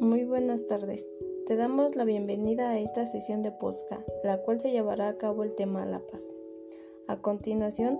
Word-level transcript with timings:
Muy 0.00 0.24
buenas 0.24 0.66
tardes. 0.66 1.06
Te 1.46 1.56
damos 1.56 1.96
la 1.96 2.04
bienvenida 2.04 2.70
a 2.70 2.78
esta 2.78 3.06
sesión 3.06 3.42
de 3.42 3.52
podcast, 3.52 4.08
la 4.24 4.38
cual 4.42 4.60
se 4.60 4.70
llevará 4.70 5.08
a 5.08 5.18
cabo 5.18 5.42
el 5.42 5.54
tema 5.54 5.86
La 5.86 6.00
Paz. 6.00 6.34
A 7.08 7.20
continuación, 7.20 7.98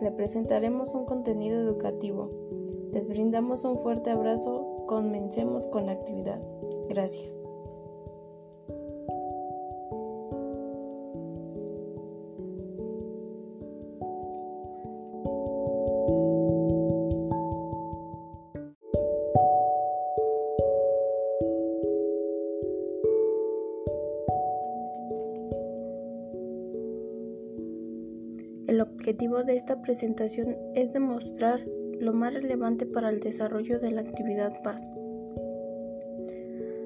le 0.00 0.10
presentaremos 0.10 0.92
un 0.94 1.04
contenido 1.04 1.60
educativo. 1.60 2.30
Les 2.92 3.06
brindamos 3.08 3.64
un 3.64 3.78
fuerte 3.78 4.10
abrazo. 4.10 4.84
Comencemos 4.86 5.66
con 5.66 5.86
la 5.86 5.92
actividad. 5.92 6.42
Gracias. 6.88 7.45
El 28.76 28.82
objetivo 28.82 29.42
de 29.42 29.56
esta 29.56 29.80
presentación 29.80 30.54
es 30.74 30.92
demostrar 30.92 31.64
lo 31.98 32.12
más 32.12 32.34
relevante 32.34 32.84
para 32.84 33.08
el 33.08 33.20
desarrollo 33.20 33.78
de 33.78 33.90
la 33.90 34.02
actividad 34.02 34.60
paz. 34.62 34.86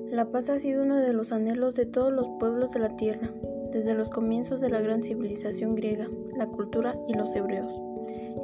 La 0.09 0.31
paz 0.31 0.51
ha 0.51 0.61
sido 0.61 0.85
uno 0.85 0.99
de 0.99 1.13
los 1.13 1.33
anhelos 1.33 1.75
de 1.75 1.87
todos 1.87 2.13
los 2.13 2.29
pueblos 2.39 2.71
de 2.75 2.79
la 2.79 2.95
tierra, 2.95 3.33
desde 3.73 3.95
los 3.95 4.09
comienzos 4.09 4.61
de 4.61 4.71
la 4.71 4.81
gran 4.81 5.03
civilización 5.03 5.75
griega, 5.75 6.09
la 6.37 6.47
cultura 6.47 6.95
y 7.09 7.15
los 7.15 7.35
hebreos. 7.35 7.75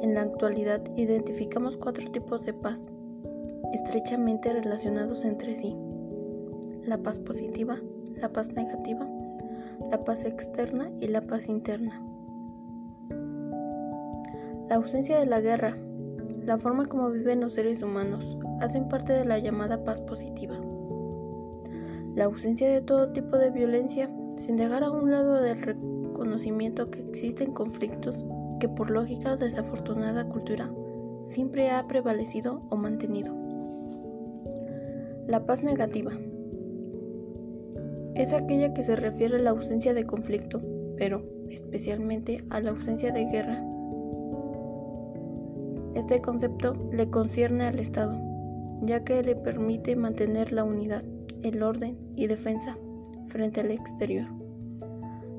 En 0.01 0.13
la 0.13 0.23
actualidad 0.23 0.81
identificamos 0.97 1.77
cuatro 1.77 2.11
tipos 2.11 2.43
de 2.43 2.51
paz, 2.51 2.89
estrechamente 3.71 4.51
relacionados 4.51 5.23
entre 5.23 5.55
sí. 5.55 5.73
La 6.83 6.97
paz 6.97 7.17
positiva, 7.17 7.79
la 8.17 8.27
paz 8.27 8.51
negativa, 8.51 9.07
la 9.89 10.03
paz 10.03 10.25
externa 10.25 10.91
y 10.99 11.07
la 11.07 11.21
paz 11.21 11.47
interna. 11.47 12.06
La 14.69 14.75
ausencia 14.75 15.17
de 15.17 15.25
la 15.25 15.39
guerra, 15.39 15.77
la 16.45 16.57
forma 16.57 16.87
como 16.87 17.09
viven 17.09 17.39
los 17.39 17.53
seres 17.53 17.81
humanos, 17.81 18.37
hacen 18.59 18.89
parte 18.89 19.13
de 19.13 19.23
la 19.23 19.39
llamada 19.39 19.85
paz 19.85 20.01
positiva. 20.01 20.59
La 22.15 22.25
ausencia 22.25 22.69
de 22.69 22.81
todo 22.81 23.13
tipo 23.13 23.37
de 23.37 23.49
violencia, 23.49 24.09
sin 24.35 24.57
dejar 24.57 24.83
a 24.83 24.91
un 24.91 25.09
lado 25.09 25.37
el 25.37 25.61
reconocimiento 25.61 26.91
que 26.91 26.99
existen 26.99 27.53
conflictos 27.53 28.27
que 28.59 28.67
por 28.67 28.89
lógica 28.89 29.31
o 29.31 29.37
desafortunada 29.37 30.27
cultura 30.27 30.69
siempre 31.23 31.69
ha 31.71 31.87
prevalecido 31.87 32.61
o 32.69 32.75
mantenido. 32.75 33.33
La 35.27 35.45
paz 35.45 35.63
negativa 35.63 36.11
es 38.15 38.33
aquella 38.33 38.73
que 38.73 38.83
se 38.83 38.97
refiere 38.97 39.37
a 39.37 39.41
la 39.41 39.51
ausencia 39.51 39.93
de 39.93 40.05
conflicto, 40.05 40.59
pero 40.97 41.23
especialmente 41.49 42.43
a 42.49 42.59
la 42.59 42.71
ausencia 42.71 43.13
de 43.13 43.23
guerra 43.25 43.63
este 46.07 46.21
concepto 46.21 46.73
le 46.93 47.09
concierne 47.09 47.65
al 47.65 47.79
Estado, 47.79 48.17
ya 48.81 49.03
que 49.03 49.21
le 49.23 49.35
permite 49.35 49.97
mantener 49.97 50.53
la 50.53 50.63
unidad, 50.63 51.03
el 51.43 51.61
orden 51.61 51.97
y 52.15 52.27
defensa 52.27 52.77
frente 53.25 53.59
al 53.59 53.71
exterior. 53.71 54.29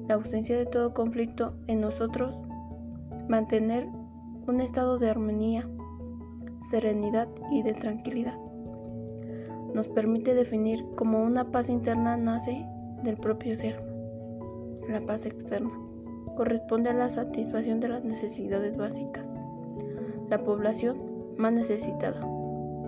La 0.09 0.16
ausencia 0.16 0.59
de 0.59 0.66
todo 0.66 0.93
conflicto 0.93 1.54
en 1.69 1.81
nosotros, 1.81 2.37
mantener 3.31 3.88
un 4.47 4.60
estado 4.60 4.98
de 4.98 5.09
armonía, 5.09 5.66
serenidad 6.60 7.28
y 7.50 7.62
de 7.62 7.72
tranquilidad. 7.72 8.38
Nos 9.72 9.88
permite 9.88 10.34
definir 10.34 10.84
cómo 10.97 11.22
una 11.22 11.50
paz 11.50 11.70
interna 11.70 12.19
nace 12.19 12.66
del 13.04 13.16
propio 13.16 13.56
ser. 13.56 13.82
La 14.87 15.00
paz 15.00 15.25
externa 15.25 15.72
corresponde 16.37 16.91
a 16.91 16.93
la 16.93 17.09
satisfacción 17.09 17.81
de 17.81 17.88
las 17.88 18.04
necesidades 18.04 18.76
básicas 18.76 19.28
la 20.28 20.43
población 20.44 21.34
más 21.37 21.53
necesitada 21.53 22.21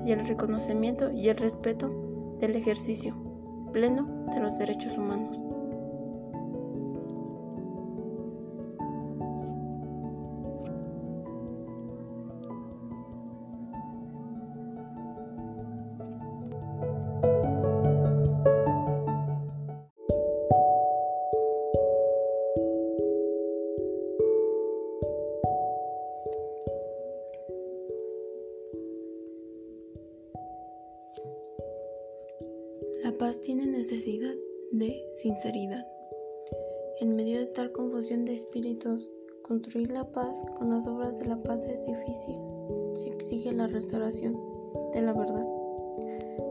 y 0.05 0.13
el 0.13 0.27
reconocimiento 0.27 1.11
y 1.11 1.29
el 1.29 1.37
respeto 1.37 2.37
del 2.39 2.57
ejercicio 2.57 3.15
pleno 3.73 4.27
de 4.33 4.41
los 4.41 4.59
derechos 4.59 4.97
humanos. 4.97 5.50
Paz 33.21 33.39
tiene 33.43 33.67
necesidad 33.67 34.35
de 34.73 35.07
sinceridad. 35.11 35.87
En 37.01 37.17
medio 37.17 37.41
de 37.41 37.49
tal 37.49 37.71
confusión 37.71 38.25
de 38.25 38.33
espíritus, 38.33 39.13
construir 39.43 39.91
la 39.91 40.11
paz 40.11 40.43
con 40.57 40.71
las 40.71 40.87
obras 40.87 41.19
de 41.19 41.27
la 41.27 41.37
paz 41.43 41.67
es 41.67 41.85
difícil 41.85 42.37
si 42.95 43.11
exige 43.11 43.53
la 43.53 43.67
restauración 43.67 44.41
de 44.95 45.03
la 45.03 45.13
verdad. 45.13 45.47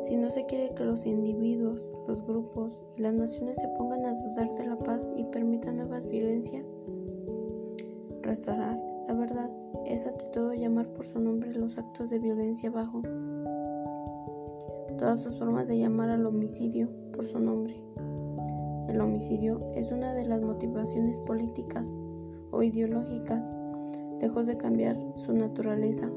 Si 0.03 0.16
no 0.16 0.30
se 0.30 0.46
quiere 0.46 0.72
que 0.75 0.84
los 0.84 1.07
individuos, 1.07 1.90
los 2.07 2.24
grupos 2.24 2.84
y 2.97 3.01
las 3.01 3.16
naciones 3.16 3.57
se 3.57 3.68
pongan 3.69 4.06
a 4.06 4.13
dudar 4.13 4.51
de 4.56 4.68
la 4.68 4.78
paz 4.78 5.12
y 5.18 5.24
permitan 5.24 5.78
nuevas 5.78 6.07
violencias, 6.07 6.69
restaurar 8.22 8.80
la 9.07 9.16
verdad 9.16 9.51
es 9.88 10.06
ante 10.06 10.25
todo 10.25 10.53
llamar 10.53 10.94
por 10.94 11.03
su 11.03 11.19
nombre 11.19 11.51
los 11.51 11.80
actos 11.80 12.12
de 12.12 12.19
violencia 12.19 12.69
bajo 12.69 13.01
todas 15.00 15.24
sus 15.24 15.38
formas 15.38 15.70
de 15.70 15.80
llamar 15.80 16.10
al 16.10 16.26
homicidio 16.26 16.90
por 17.14 17.26
su 17.26 17.40
nombre. 17.40 17.82
El 18.90 19.00
homicidio 19.00 19.72
es 19.74 19.92
una 19.92 20.14
de 20.14 20.26
las 20.26 20.42
motivaciones 20.42 21.18
políticas 21.20 21.96
o 22.52 22.62
ideológicas, 22.62 23.50
lejos 24.20 24.46
de 24.46 24.58
cambiar 24.58 24.98
su 25.16 25.34
naturaleza, 25.34 26.12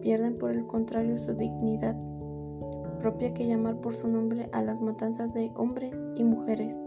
pierden 0.00 0.38
por 0.38 0.52
el 0.52 0.64
contrario 0.66 1.18
su 1.18 1.34
dignidad 1.34 1.96
propia 3.00 3.34
que 3.34 3.46
llamar 3.46 3.80
por 3.80 3.92
su 3.92 4.06
nombre 4.06 4.48
a 4.52 4.62
las 4.62 4.80
matanzas 4.80 5.34
de 5.34 5.50
hombres 5.56 6.00
y 6.14 6.22
mujeres, 6.22 6.78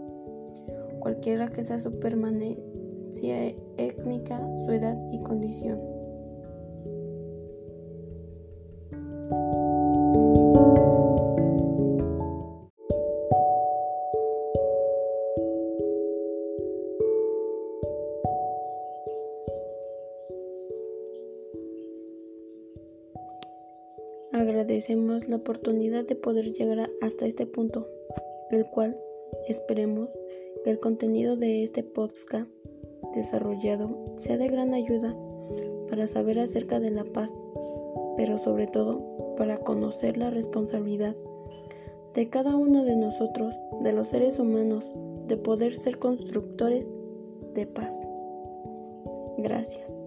cualquiera 0.98 1.48
que 1.48 1.62
sea 1.62 1.78
su 1.78 2.00
permanencia 2.00 3.54
étnica, 3.76 4.40
su 4.64 4.72
edad 4.72 4.98
y 5.12 5.20
condición. 5.20 5.97
Agradecemos 24.32 25.28
la 25.28 25.36
oportunidad 25.36 26.04
de 26.04 26.14
poder 26.14 26.52
llegar 26.52 26.90
hasta 27.00 27.26
este 27.26 27.46
punto, 27.46 27.88
el 28.50 28.66
cual 28.66 28.98
esperemos 29.46 30.10
que 30.62 30.70
el 30.70 30.80
contenido 30.80 31.36
de 31.36 31.62
este 31.62 31.82
podcast 31.82 32.50
desarrollado 33.14 34.14
sea 34.16 34.36
de 34.36 34.48
gran 34.48 34.74
ayuda 34.74 35.16
para 35.88 36.06
saber 36.06 36.38
acerca 36.38 36.78
de 36.78 36.90
la 36.90 37.04
paz, 37.04 37.34
pero 38.16 38.36
sobre 38.36 38.66
todo 38.66 39.34
para 39.36 39.58
conocer 39.58 40.18
la 40.18 40.30
responsabilidad 40.30 41.16
de 42.14 42.28
cada 42.28 42.54
uno 42.54 42.84
de 42.84 42.96
nosotros, 42.96 43.54
de 43.82 43.92
los 43.92 44.08
seres 44.08 44.38
humanos, 44.38 44.84
de 45.26 45.36
poder 45.36 45.72
ser 45.72 45.98
constructores 45.98 46.90
de 47.54 47.66
paz. 47.66 48.00
Gracias. 49.38 49.98